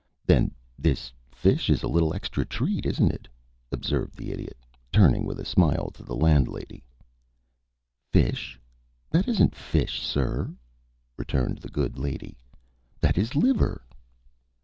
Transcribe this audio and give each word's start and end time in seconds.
"Then 0.25 0.49
this 0.79 1.13
fish 1.29 1.69
is 1.69 1.83
a 1.83 1.87
little 1.87 2.15
extra 2.15 2.43
treat, 2.43 2.87
is 2.87 2.97
it?" 2.99 3.27
observed 3.71 4.17
the 4.17 4.31
Idiot, 4.31 4.57
turning 4.91 5.27
with 5.27 5.39
a 5.39 5.45
smile 5.45 5.91
to 5.93 6.01
the 6.01 6.15
landlady. 6.15 6.83
"Fish? 8.11 8.59
That 9.11 9.27
isn't 9.27 9.53
fish, 9.53 10.01
sir," 10.01 10.55
returned 11.17 11.59
the 11.59 11.69
good 11.69 11.99
lady. 11.99 12.35
"That 13.01 13.15
is 13.15 13.35
liver." 13.35 13.83